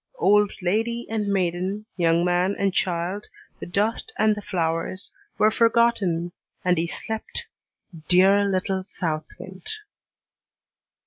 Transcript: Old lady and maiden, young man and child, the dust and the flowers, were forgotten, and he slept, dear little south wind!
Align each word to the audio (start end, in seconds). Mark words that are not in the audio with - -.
Old 0.17 0.51
lady 0.63 1.05
and 1.11 1.27
maiden, 1.27 1.85
young 1.95 2.25
man 2.25 2.55
and 2.57 2.73
child, 2.73 3.27
the 3.59 3.67
dust 3.67 4.11
and 4.17 4.33
the 4.33 4.41
flowers, 4.41 5.11
were 5.37 5.51
forgotten, 5.51 6.31
and 6.65 6.79
he 6.79 6.87
slept, 6.87 7.45
dear 8.09 8.43
little 8.45 8.83
south 8.83 9.27
wind! 9.37 9.67